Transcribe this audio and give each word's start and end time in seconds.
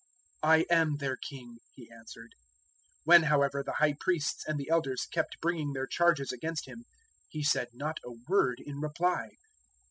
"I 0.41 0.65
am 0.67 0.95
their 0.97 1.15
King," 1.15 1.59
He 1.75 1.87
answered. 1.91 2.31
027:012 3.05 3.05
When 3.05 3.21
however 3.21 3.61
the 3.63 3.73
High 3.75 3.93
Priests 3.99 4.43
and 4.47 4.59
the 4.59 4.67
Elders 4.67 5.05
kept 5.05 5.39
bringing 5.43 5.73
their 5.73 5.85
charges 5.85 6.31
against 6.31 6.65
Him, 6.67 6.85
He 7.29 7.43
said 7.43 7.67
not 7.75 7.99
a 8.03 8.13
word 8.27 8.59
in 8.65 8.79
reply. 8.81 9.29